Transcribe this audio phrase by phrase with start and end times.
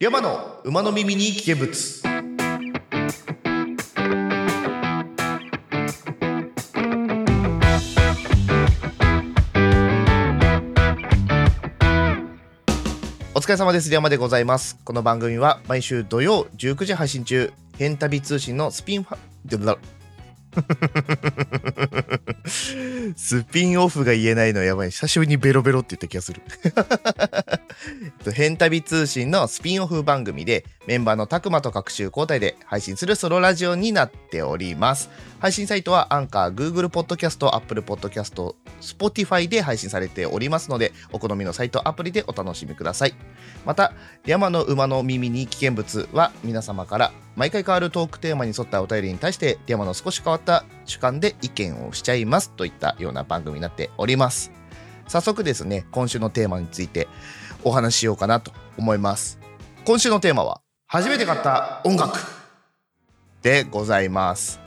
[0.00, 1.72] 山の馬の耳に危険物
[13.34, 13.92] お疲れ様です。
[13.92, 14.78] 山でございます。
[14.84, 19.78] この番組は毎週土曜19時配信中、変旅通信のスピンファ、で だ
[23.16, 24.92] スピンオフが言えないのやばい。
[24.92, 26.40] 久しぶりにベロベロって言った気がする。
[28.34, 35.10] 変旅通信のスピンオフ番組でメンバーのたくまと各週交代で配信するソロラジオになっております。
[35.38, 43.14] 配信サイトはアンカー、Google Podcast、Apple Podcast、Spotify で配信されておりますので、お好みのサイト、アプリでお楽しみください。
[43.64, 43.92] また、
[44.26, 54.50] 山の馬の耳に危険物は皆様から毎回変わるトークテーマに沿ったお便りに対して、山の少し変わった主観で意見をしちゃいますといったような番組になっております。
[55.06, 57.08] 早速ですね、今週のテーマについて
[57.64, 59.38] お話ししようかなと思います。
[59.84, 62.18] 今週のテーマは、初めて買った音楽
[63.42, 64.60] でございます。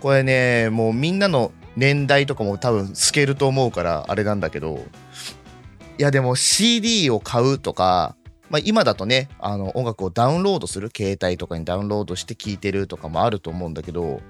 [0.00, 4.84] これね、もうみんなの年代とかも多分透けると思うからあれなんだけど、
[5.98, 8.16] いやでも CD を買うとか、
[8.50, 14.20] まあ、今だとねあの音楽をダウンロードする携帯とかにダウンロードして聴いてるとかもあると思うんだけど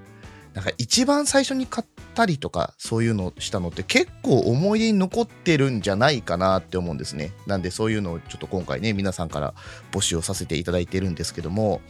[0.59, 7.31] なんか一番最初に買ったりとかそういうのをしたのって結構思い出に残ってるんじゃないかなって思うんですね。
[7.47, 9.55] なんでそういうのをちょっと今回ね皆さんから
[9.93, 11.81] 募集をさせていただいてるんですけども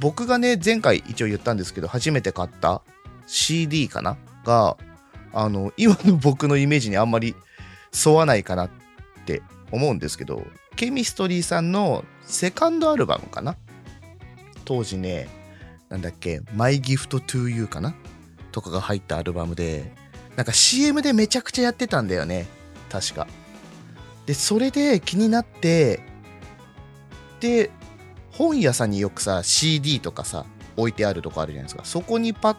[0.00, 2.82] 僕がね前回一応言ったんですけど初めて買った
[3.28, 4.16] CD かな？
[4.44, 4.76] が
[5.32, 7.36] あの今の僕のイメージにあんまり
[8.04, 8.70] 沿わないかなっ
[9.26, 13.54] て思うんですけどケミストリーさんのセカンドアルバムかな？
[14.64, 15.28] 当時ね
[15.90, 17.94] なんだっけ「My Gift to You」かな？
[18.52, 19.92] とかが入ったアルバムで
[20.36, 22.46] なんか CM でめちゃくちゃやってたんだよね。
[22.88, 23.26] 確か。
[24.24, 26.00] でそれで気になって
[27.40, 27.70] で
[28.30, 30.46] 本屋さんによくさ CD とかさ
[30.76, 31.84] 置いてあるとこあるじゃないですか。
[31.84, 32.56] そこにパッ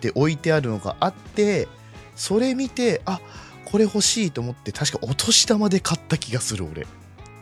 [0.00, 1.68] て置いてあるのがあって
[2.14, 3.20] それ見てあ
[3.64, 6.86] これ欲しいと思って確かお年玉で買った気がする俺。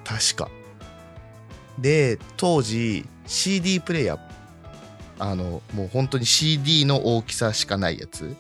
[0.05, 0.49] 確か。
[1.79, 4.34] で当時 CD プレイヤー
[5.19, 8.37] あのもう本当に CD の大きさしかないやつ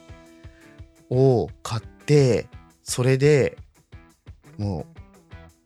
[1.10, 2.46] を買って
[2.82, 3.56] それで
[4.58, 4.86] もう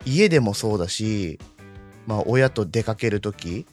[0.04, 1.38] 家でもそうだし
[2.06, 3.66] まあ親と出かける時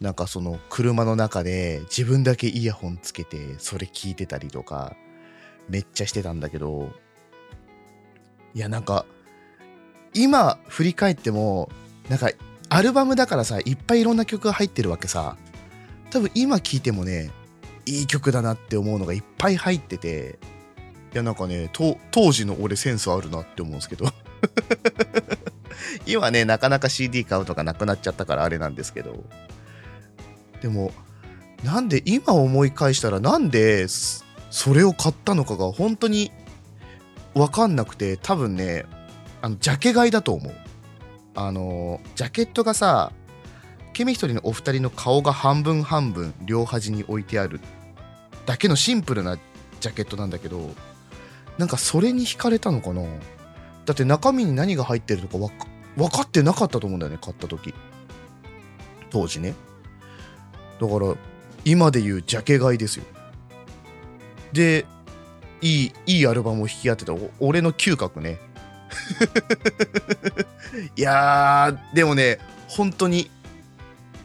[0.00, 4.94] なんかその車の中で自分だけイヤホンつけてそれ聞いてたりとか
[5.68, 6.90] めっちゃしてたんだけど
[8.54, 9.06] いやなんか
[10.14, 11.68] 今振り返っても
[12.08, 12.30] なんか
[12.68, 15.36] アルバムだからさいっぱいいろんな曲が入ってるわけさ。
[16.10, 17.30] 多分今聴いてもね
[17.86, 20.38] いい曲だなって思うのがいっぱい入ってて
[21.12, 24.06] いやなんかね当時の俺センスあるなって思うんですけど。
[26.06, 29.24] 今ねなかなか CD 買うとかなくなっちゃったからあれなんですけど。
[30.60, 30.92] でも
[31.64, 36.32] なんで今思い返したらなんでそそれを買ったのかが本当に
[37.34, 38.86] 分かんなくて多分ね
[39.42, 40.54] あのジャケ買いだと思う。
[41.34, 43.12] あのジャケットがさ
[43.98, 47.58] ケミ一人のお二人の顔が半分半分両端に置いてある
[48.46, 49.36] だけのシンプルな
[49.80, 50.70] ジャケットなんだけど
[51.58, 53.02] なんかそれに惹かれたのかな？
[53.86, 55.52] だって中身に何が入ってるとか
[55.96, 57.74] 分かってなかったと思うんだよね買った時。
[59.10, 59.56] 当時ね。
[60.80, 61.16] だから
[61.64, 63.04] 今で言うジャケ買いですよ。
[64.52, 64.86] で
[65.60, 68.38] いいいいアルバムを引き当てた俺の嗅覚ね。
[70.94, 72.38] いやーでもね
[72.68, 73.28] 本当に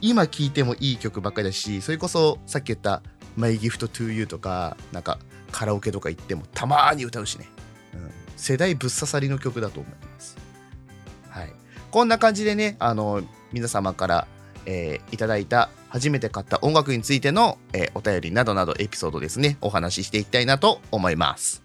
[0.06, 3.02] 今聴いてもいい曲ばっかりだしそれこそさっき言った
[3.36, 5.18] 「My Gift to You」とかなんか
[5.50, 7.48] カラオケとか行ってもたまーに歌うしね、
[7.94, 10.36] うん、世代ぶっ刺さりの曲だと思います。
[11.30, 11.52] はい。
[11.90, 14.26] こんな感じでねあの皆様から、
[14.66, 21.63] えーいただいた初めて買った音楽についての、えーお便りなどなどエピソードですねお話ししていきたいなと思います。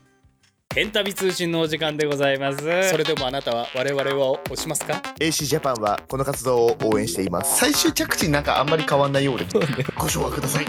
[0.75, 2.59] ヘンタビ通信のお時間でございます。
[2.91, 7.57] それでもあなたは我々を押しますか？AC ジャパンはこの活動を応援しています。
[7.57, 9.45] 最終着地なんかあんまり変わんないようで。
[9.45, 10.66] ご紹介ください。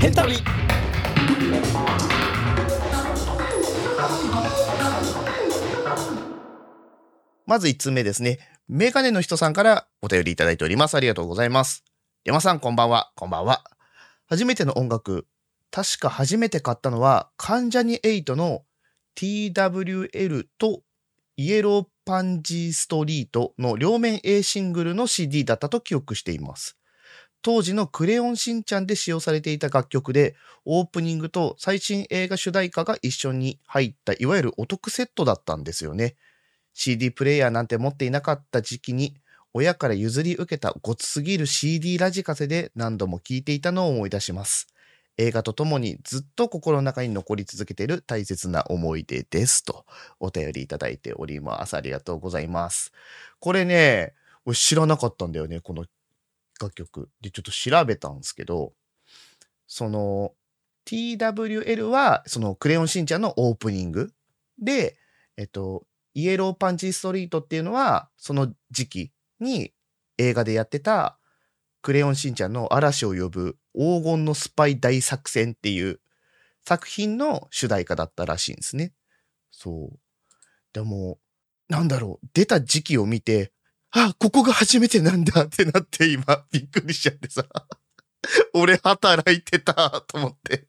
[0.00, 0.36] ヘンタビ
[7.44, 8.38] まず1つ目ですね。
[8.66, 10.94] メガネの人さんからお便りいただいております。
[10.94, 11.84] ありがとうございます。
[12.24, 13.12] 山さんこんばんは。
[13.14, 13.62] こんばんは。
[14.26, 15.26] 初めての音楽。
[15.70, 18.62] 確か初めて買ったのは関ジャニ∞の
[19.16, 20.82] TWL と
[21.36, 26.76] イエローパンジーストリートの両面 A シングルの CD だったと記憶しています。
[27.42, 30.34] 当時のクレヨンしんちゃんで使用されていた楽曲で、
[30.64, 36.16] オープニングと最新映画主題歌が一緒に入ったいわゆるお得セットだったんですよね。
[36.72, 39.16] CD プレイヤーなんて持っていなかった時期に
[39.52, 44.66] 親から譲り受けたごつすぎる CD ラジカセで何度も聴いていたのを思い出します。
[45.16, 49.64] 映画とともにずっと心の中に残り続けている大切な思い出です。
[49.64, 49.86] と
[50.18, 51.76] お便りいただいております。
[51.76, 52.92] ありがとうございます。
[53.38, 54.14] これね、
[54.52, 55.84] 知らなかったんだよね、この
[56.60, 57.08] 楽曲。
[57.20, 58.72] で、ちょっと調べたんですけど、
[59.66, 60.32] その
[60.86, 64.12] TWL はそのクレヨンしんちゃんのオープニング
[64.58, 64.96] で、
[65.36, 69.72] えっと、イエローパンチストリートっていうのは、その時期に
[70.18, 71.18] 映画でやってた
[71.84, 76.00] クレヨンしんちゃんの嵐を呼ぶ黄金のスパイ大作戦っていう
[76.66, 78.94] 作品の主題歌だったらしいんですね。
[79.50, 79.98] そう。
[80.72, 81.18] でも、
[81.68, 83.52] なんだろう、出た時期を見て、
[83.90, 87.44] あ、ここが初めてなんだってなって今、びっくりしちゃってさ。
[88.54, 90.66] 俺働いてたと思って。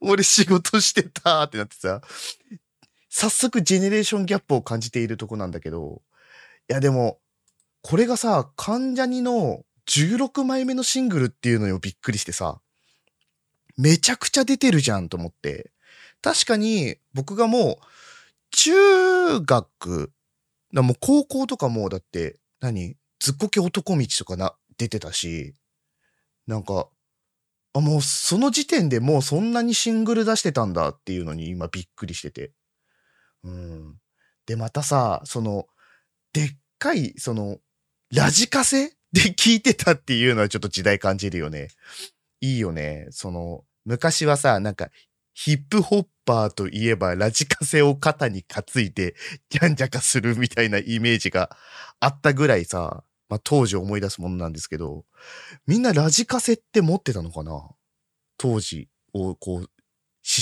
[0.00, 2.00] 俺仕事してたってなってさ。
[3.10, 6.00] 早速ジェネレーションギャップを感じているとこなんだけど、
[6.70, 7.20] いやでも、
[7.82, 12.60] これがさ、関ジャニの16枚目のシングルっていうのよびっくりしてさ、
[13.76, 15.70] めちゃくちゃ出てるじゃんと思って。
[16.20, 17.84] 確かに僕がもう、
[18.52, 20.12] 中学、
[20.72, 25.54] だもう高校とかもだって、何ずっこけ男道とかな、出てたし、
[26.46, 26.88] なんか、
[27.74, 32.52] あ、もうその時点でもうそんなにシングル出してたんだっていうのに今びっくりしてて。
[33.44, 33.96] うん。
[34.46, 35.66] で、またさ、その、
[36.32, 36.48] でっ
[36.78, 37.58] かい、その、
[38.14, 41.68] ラジカセで聞いてたっていうのはちょっと時代感じるよね。
[42.40, 43.08] いいよね。
[43.10, 44.90] その、昔はさ、なんか、
[45.34, 49.14] ヒップホッパーといえばラジカセを肩に担いで、
[49.48, 51.56] じゃんじゃかするみたいなイメージが
[52.00, 55.06] あったぐらいさ、まあ当時思い出すものなんですけど、
[55.66, 57.66] みんなラジカセって持ってたのかな？
[58.36, 59.68] 当時をこう、思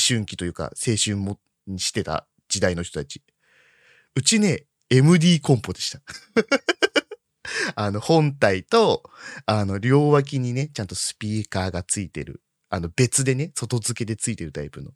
[0.07, 1.39] 春期というか青春も
[1.77, 3.23] してた時代の人たち。
[4.17, 6.01] うちね、MD コンポでした。
[7.77, 9.03] あの、本体と、
[9.47, 12.43] あの、両脇にね、ちゃんとスピーカーがついてる。
[12.69, 14.93] あの、別でね、外付けでついてるタイプの。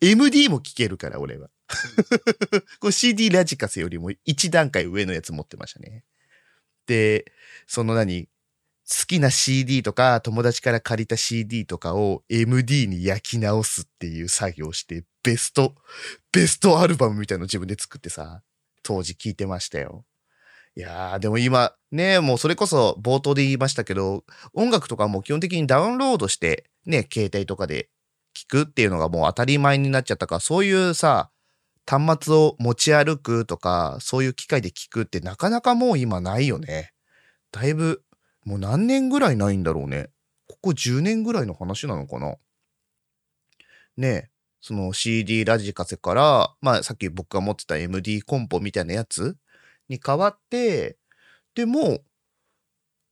[0.00, 1.50] MD も聴けるから、俺は。
[2.80, 6.04] これ CD ラジカセよりも一段階上のやつ持ってましたね。
[6.86, 7.30] で、
[7.66, 8.28] その何
[8.88, 15.74] 好きな CD とか友達から借りた CD とかを MD に焼き直すっていう作業して、ベスト、
[16.32, 18.42] ベストアルバムみたいなの自分で作ってさ、
[18.82, 20.06] 当時聞いてましたよ。
[20.76, 27.88] いやー、でも今、ね、もうそれこそ冒頭で言いましたけど、音楽とかも基本的にダウンロードして、ね、携帯とかで
[28.34, 31.30] 聞くっていうのがもう当たり前になっちゃったから、そういうさ、
[31.86, 36.92] 端末を持ち歩くとか、そういう機械で聞くってなかなかもう今ないよね。
[37.50, 38.02] だいぶ、
[38.44, 40.10] もう何年ぐらいないんだろうね。
[40.46, 42.36] ここ10年ぐらいの話なのかな。
[43.96, 44.30] ねえ、
[44.60, 49.36] その CD ラジカセから、まあさっき僕が持ってた MD コンポみたいなやつ
[49.88, 50.98] に変わって、
[51.54, 52.00] でも、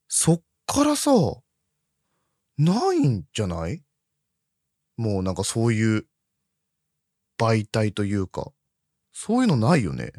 [0.09, 1.11] そっからさ、
[2.59, 3.83] ないんじゃない？
[4.97, 6.07] もうなんかそういう
[7.39, 8.53] 媒体というか、
[9.13, 10.13] そういうのないよね？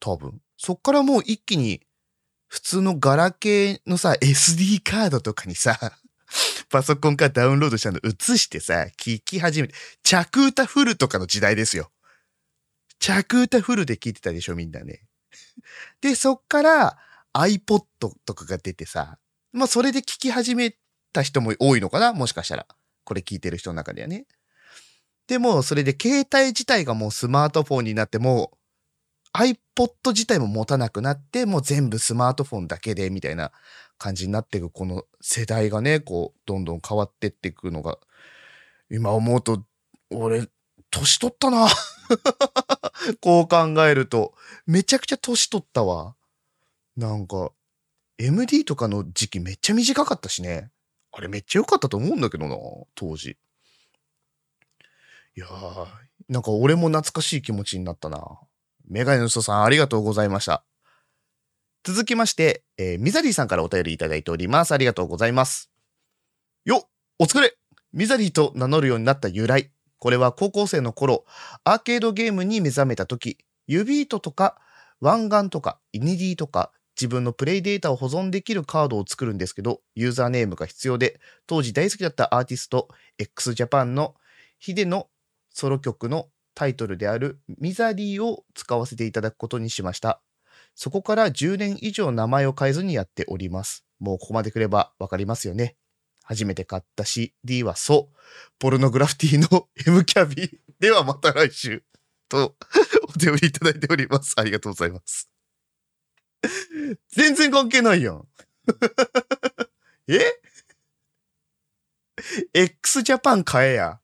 [0.00, 0.40] 多分。
[0.56, 1.82] そっからもう一気に
[2.48, 5.78] 普通のガラケーのさ、SD カードとかにさ、
[6.70, 11.92] パソコンからダウンロードしたの移してさ、聞き始めて、着歌フルとかの時代ですよ。
[12.98, 15.07] 着歌フルで聞いてたでしょ、みんなね。
[16.00, 16.98] で、そっから
[17.32, 19.18] iPod とかが出てさ、
[19.52, 20.76] まあそれで聞き始め
[21.12, 22.66] た人も多いのかなもしかしたら。
[23.04, 24.26] これ聞いてる人の中ではね。
[25.28, 28.58] でも、それで携帯自体がもうスマートフォンになって、もう
[29.38, 33.52] iPod 自体も持たなくなって、もう全部スマートフォンだけで、みたいな
[33.96, 37.98] 感じになっていく、この世代がね、こう、どんどん変わってっていくのが、
[38.90, 39.64] 今思うと、
[40.10, 40.48] 俺、
[40.90, 41.68] 年取ったな。
[43.20, 44.34] こう考えると、
[44.66, 46.16] めちゃくちゃ年取ったわ。
[46.96, 47.52] なんか、
[48.18, 50.70] MD とかの時期めっちゃ短かったしね。
[51.12, 52.56] あれめっちゃ良かったと思うんだけどな、
[52.94, 53.38] 当時。
[55.36, 55.86] いやー、
[56.28, 58.40] なんか俺も懐かしい気持ちになったな。
[58.88, 60.64] メガネの人さんありがとうございました。
[61.84, 64.72] 続きまして、えーミザリーさんからお便りいただいております。
[64.72, 65.70] ありがとうございます。
[66.64, 66.88] よっ
[67.20, 67.56] お疲れ
[67.92, 69.70] ミザリーと名乗るようになった由来。
[69.98, 71.24] これは高校生の頃、
[71.64, 74.58] アーケードゲームに目覚めた時、ユビートとか、
[75.00, 82.88] 湾岸とか、イニディとか、自分のプレイデータを保存できるカードを作るんですけど、ユーザーネームが必要で、当時大好きだったアーティスト、
[83.18, 84.14] x ジャパンの
[84.58, 85.08] ヒデの
[85.50, 90.20] ソロ曲のタイトルであるミザリーを使わせていただくことにしました。
[90.74, 93.84] そこから10年以上名前を変えずにやっております。
[94.00, 95.76] もうここまで来ればわかりますよね。
[96.28, 98.16] 初めて買った CD はそう、
[98.58, 101.82] ポルノグラフィティの M キャビではまた来週
[102.28, 102.54] と
[103.08, 104.34] お手売りいただいております。
[104.36, 105.30] ありがとうございます。
[107.08, 108.28] 全然関係ないやん。
[110.06, 110.20] え
[112.52, 113.98] ?x ジャパン買えや。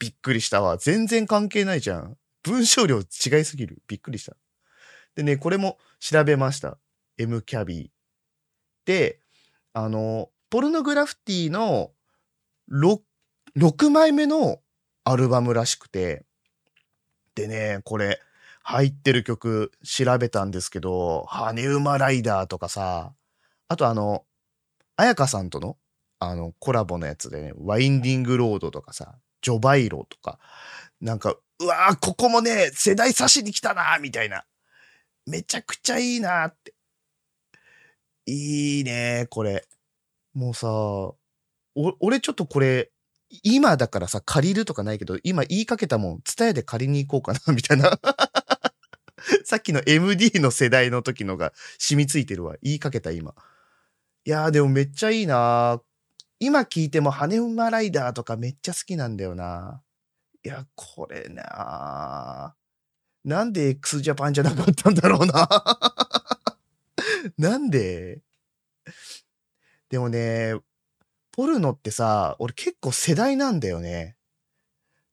[0.00, 0.76] びっくりしたわ。
[0.76, 2.18] 全然関係ないじゃん。
[2.42, 3.02] 文章量違
[3.40, 3.80] いすぎる。
[3.86, 4.36] びっくりした。
[5.14, 6.78] でね、これも調べました。
[7.16, 7.90] M キャビー。
[8.84, 9.20] で、
[9.72, 11.92] あの、ポルノグラフィティの
[12.70, 13.00] 6,
[13.56, 14.60] 6枚目の
[15.04, 16.24] アルバムらしくて、
[17.34, 18.20] でね、これ、
[18.62, 23.14] 入ってる曲調べたんですけど、羽馬ライダーとかさ、
[23.68, 24.24] あとあの、
[24.96, 25.78] 彩香さんとの、
[26.18, 30.38] あの、コラボのやつでね、ワインディングロードとかさ、ジョバイロとか、
[31.00, 34.44] なんか、うわーここもね、世代差しに来たなみたいな。
[35.26, 36.74] めちゃくちゃいいなって。
[38.28, 39.66] いいねこれ。
[40.34, 41.16] もうさ、お
[42.00, 42.90] 俺ちょっとこれ、
[43.42, 47.98] 今だからさ、借りるとかないけど、今言いかけたもん、ツタヤで借りに行こうかな、みたいな。
[49.44, 52.56] さっきの MD の世代の時のが染みついてるわ。
[52.62, 53.34] 言いかけた、今。
[54.24, 55.80] いやー、でもめっちゃいいな
[56.38, 59.82] 今聞いても、羽馬ライダーとかめっちゃ好きなんだよな。
[60.44, 62.54] いや、これな
[63.24, 65.48] なんで x ジャパンじゃなかったんだろうな。
[67.38, 68.22] なんで？
[69.90, 70.54] でもね、
[71.32, 74.16] ポルノってさ、俺結構世代なんだよね。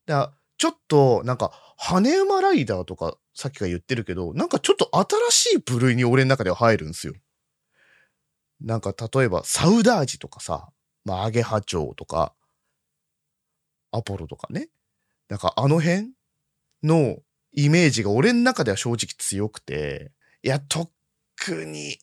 [0.05, 4.89] だちょっと、なんか、羽馬ライダーとか、さっきから言ってるけど、なんかちょっと
[5.31, 7.13] 新しい部類に俺の中では入るんですよ。
[8.61, 10.69] なんか、例えば、サウダージとかさ、
[11.03, 12.33] まあ、アゲハチョウとか、
[13.91, 14.69] アポロとかね。
[15.27, 16.11] なんか、あの辺
[16.83, 17.17] の
[17.51, 20.91] イメージが俺の中では正直強くて、いや、特
[21.51, 21.99] に、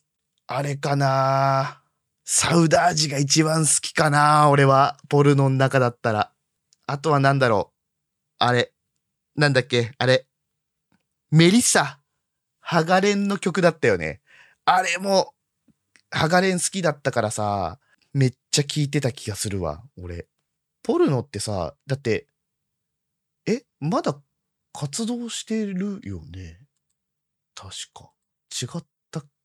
[0.47, 1.81] あれかな
[2.25, 4.97] サウダージが一番好きかな俺は。
[5.09, 6.31] ポルノの中だったら。
[6.87, 7.77] あとはなんだろう。
[8.39, 8.73] あれ。
[9.35, 10.27] なんだっけあれ。
[11.31, 11.99] メリッサ。
[12.59, 14.21] ハガレンの曲だったよね。
[14.65, 15.33] あれも、
[16.11, 17.79] ハガレン好きだったからさ、
[18.13, 20.27] めっちゃ聴いてた気がするわ、俺。
[20.83, 22.27] ポルノってさ、だって、
[23.45, 24.21] え、まだ
[24.71, 26.59] 活動してるよね
[27.55, 28.11] 確か。
[28.61, 28.85] 違っ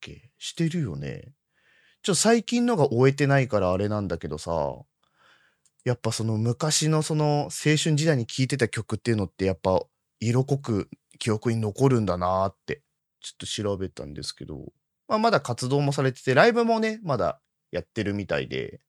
[0.00, 0.30] け？
[0.38, 1.32] してるよね
[2.02, 4.74] ちょ、最近のが終えてないからあれなんだけどさ、
[5.84, 9.80] やっぱその昔のその青春時代に聴いてた曲っていうのってやっぱ
[10.20, 12.82] 色濃く記憶に残るんだなーって、
[13.20, 14.72] ちょっと調べたんですけど、
[15.08, 17.40] まあまだ活動もされてて、ライブもね、まだ
[17.72, 18.80] やってるみたいで、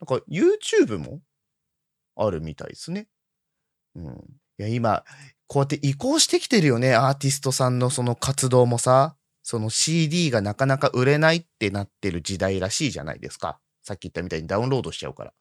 [0.00, 1.20] なんか YouTube も
[2.16, 3.08] あるみたいですね。
[3.94, 4.04] うん。
[4.58, 5.04] いや、今、
[5.46, 9.16] こうやって移行してきてるよね、アーティストさんのその活動もさ。
[9.50, 13.58] その CD がなかなか売れないってなってる時代らしいじゃないですか。
[13.82, 15.32] さっき言ったみたいにダウンロードしちゃうから。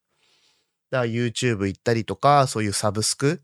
[0.90, 3.44] だから YouTube 行ったりとか、そういうサブスク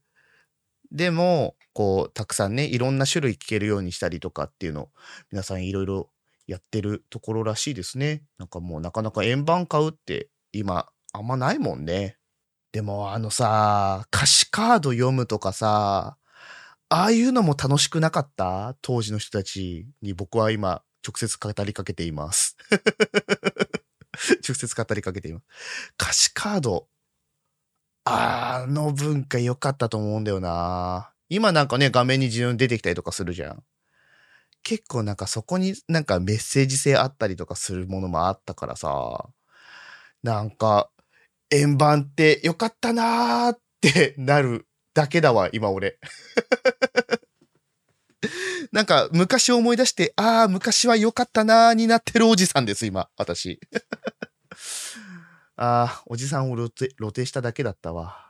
[0.91, 4.89] でも、こう、たくさんね、いろんな種類聞けるようにしたりとかっていうのを、
[5.31, 6.09] 皆さんいろいろ
[6.47, 8.23] やってるところらしいですね。
[8.39, 12.17] なんかもうなかなか円盤買うって今、あんまないもんね。
[12.71, 16.17] でもあのさ、歌詞カード読むとかさ、
[16.89, 18.75] ああいうのも楽しくなかった？
[18.81, 22.57] 当時の人たちに僕は今、直接語りかけています。
[24.47, 25.45] 直接語りかけています。
[26.01, 26.87] 歌詞カード。
[28.07, 31.11] あの文化良かったと思うんだよな。
[31.27, 33.63] 今なんかね、画面に自分出てきたりとかするじゃん。
[34.63, 39.27] 結構なんかそこになんかメッセージ性あったりとかするものもあったからさ。
[40.23, 40.89] なんか、
[41.51, 45.99] 円盤って良かったなーってなるだけだわ、今俺。
[48.71, 53.59] なんか昔思い出して、ああ、昔は良かったなーになってるおじさんです、今、私。
[55.57, 58.23] ああ、おじさんを露呈露呈しただけだったわ。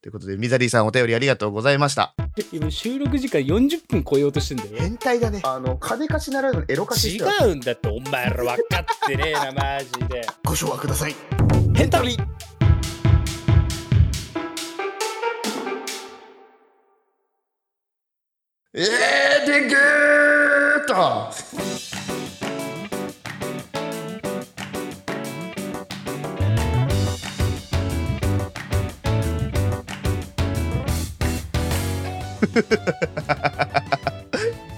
[0.00, 2.14] ということで、ミザリーさんお便りありがとうございました。
[2.50, 5.42] 今収録時間40分超えようとしてんだよ変態だね。
[5.44, 11.14] あの、金貸しならぬエロ貸し違うんだってお前ら分かってねえなマジでご唱和ください。
[11.74, 11.90] ヘン
[18.74, 18.84] えー、
[19.46, 19.76] でぐー
[20.80, 20.94] っと。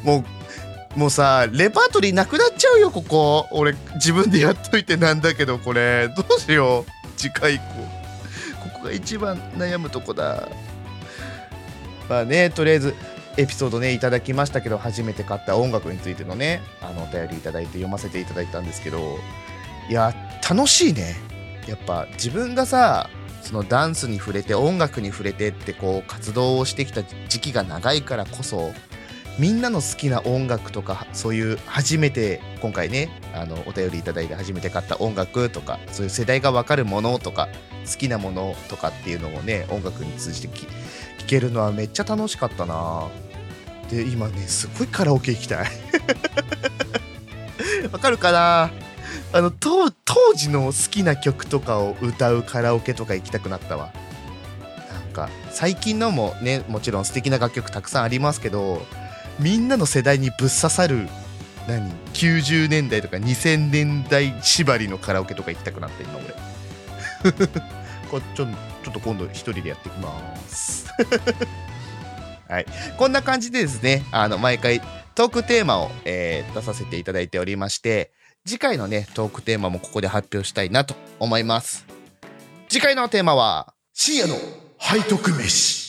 [0.03, 0.25] も
[0.97, 3.47] う、もうさ、レパートリーなくなっちゃうよ、ここ。
[3.53, 6.09] 俺、自分でやっといてなんだけど、これ。
[6.09, 6.87] どうしよう。
[7.17, 7.65] 次回以降。
[8.61, 10.49] ここが一番悩むとこだ。
[12.09, 12.93] まあね、とりあえず、
[13.37, 19.19] エピソードね、いただきましたけど、初めて買った音楽についてのね、あの、お便りいただいて読ませていただいたんですけど、
[19.91, 20.15] いや、
[20.49, 21.17] 楽しいね。
[21.67, 23.11] やっぱ、自分がさ、
[23.43, 28.73] そのダンスに触れて、音楽に触れてって、こう、活動をしてきた時期が長いからこそ、
[29.39, 37.49] みんなの好きな音楽とかそういう初めて今回ねあのお便りいただいて初めて買った音楽とかそういう世代が分かるものとか
[37.91, 40.69] 好きなものとかっていうのをね音楽に通じて聞
[41.19, 43.09] 聞けるのはめっちゃ楽しかったな。
[43.91, 45.67] で今ねすごいカラオケ行きたい。
[47.93, 48.71] わかるかな？
[49.33, 53.93] あの当当時の好きな曲とかを歌うカラオケとか行きたくなったわ。
[54.93, 58.83] なんか最近のもねもちろん素敵な楽曲たくさんありますけど
[59.39, 61.09] みんなの世代にぶっ刺さる
[61.67, 66.35] 何？90年代とか2000年代縛りのカラオケとか行きたくなって今俺。
[68.11, 68.47] こちょ
[68.85, 70.87] ちょっと今度一人でやっていきます。
[72.49, 72.67] はい。
[72.99, 74.81] こんな感じでですねあの毎回
[75.15, 78.13] トークテーマを、えー出させていただいておりまして
[78.47, 81.87] 次回のねトークテーマもここで発表したいなと思います。
[82.69, 84.37] 次回のテーマは深夜の
[84.79, 85.84] 背徳飯。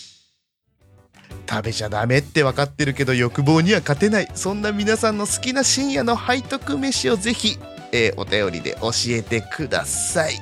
[1.47, 4.27] 食べちゃダメって分かってるけど欲望には勝てない。
[4.33, 7.57] そんな皆さんの好きな深夜の背徳飯をぜひ、
[7.91, 10.39] えーお便りで教えてください。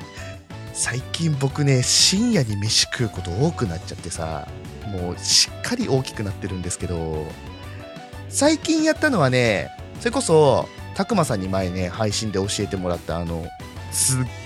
[0.73, 4.47] 最近僕ね深夜に飯食うこと多くなっちゃってさ
[4.87, 7.25] もうしっかり大きくなってるんですけど
[8.27, 9.69] 最近やったのはね
[9.99, 13.45] それこそたくまさんに前ね配信で教えてもらったあの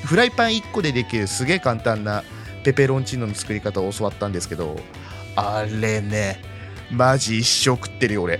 [0.03, 2.23] フライパン1個でできるすげえ簡単な
[2.65, 4.75] ペペロンチーノの作り方を教わったんですけど
[5.37, 6.41] あれね
[6.89, 8.39] マジ一生食ってるよ俺。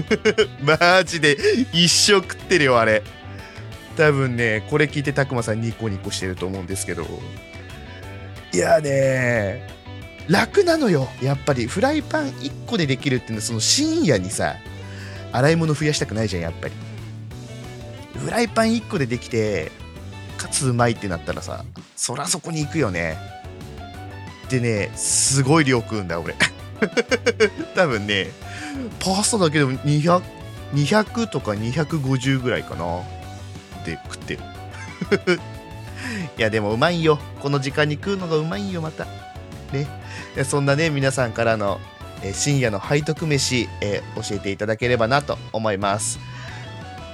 [0.60, 1.36] マジで
[1.72, 3.02] 一生食ってるよあれ。
[3.96, 7.06] 多分ねこれ聞いてたくまさんニコニコしてると思うんですけど。
[8.52, 9.66] いやね
[10.28, 11.66] 楽なのよやっぱり。
[11.66, 14.56] フライパン1個でできるっていうのはその深夜にさ
[15.32, 16.74] 洗い物増やしたくないじゃんやっぱり。
[18.18, 19.70] フライパン1個でできて
[20.36, 21.64] かつうまいってなったらさ
[21.94, 23.16] そらそこに行くよね。
[24.48, 26.34] でねすごい量食うんだ俺。
[27.74, 28.28] 多分ね
[29.00, 30.22] パスタだけでも 200,
[30.74, 33.02] 200とか250ぐらいかな。
[33.84, 34.40] で食ってる。
[36.38, 37.18] いやでもうまいよ。
[37.40, 39.06] この時間に食うのがうまいよまた。
[39.72, 39.86] ね。
[40.44, 41.80] そんなね皆さんからの、
[42.32, 46.18] 深夜の背徳飯、えー教えていただければなと思います。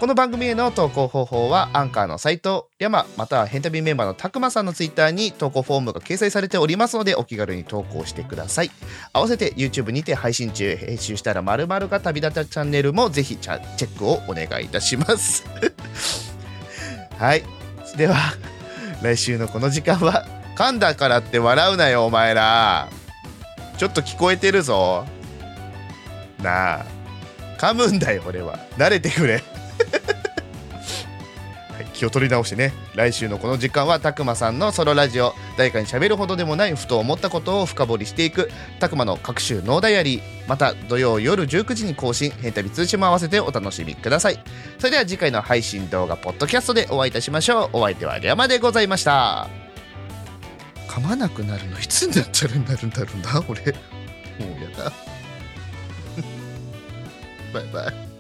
[0.03, 8.73] この番組への投稿方法はアンカーの斉藤リャマまたはヘンタビメンバーのたくまさんのツイッターに投稿フォームが掲載されておりますのでお気軽に投稿してください。
[9.13, 15.45] 合わせて YouTube にて配信中編集したら〇〇が旅立ったチャンネルもぜひチェックをお願いいたします。
[17.17, 17.45] はい。
[17.97, 18.17] では
[19.03, 22.89] 来週のこの時間は噛んだからって笑うなよお前ら。
[23.79, 25.07] ちょっと聞こえてるぞ。
[26.43, 26.87] なあ。
[27.57, 28.59] 噛むんだよ俺は。
[28.77, 29.52] 慣れてくれ。
[32.03, 32.73] 気を取り直してね。
[32.97, 35.35] 来週のこの時間はたくまさんのソロラジオ。
[35.57, 38.51] 誰かに喋るほどでもないふと思ったことを深掘りしていく。
[38.81, 40.23] たくまの各種ノーダイアリー。
[40.49, 42.31] また土曜夜19時に更新。
[42.31, 44.41] 変旅通知も合わせてお楽しみください。
[44.79, 47.71] それでは次回の配信動画ポッドキャストでお会いいたしましょう。
[47.75, 49.49] お相手はリャマでございました。
[50.89, 53.61] 噛まなくなるのいつになったらなるんだろうな俺。
[53.63, 54.93] もうやだ。
[57.55, 58.12] バイバイ